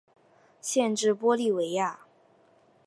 [0.61, 2.07] 县治玻利维亚。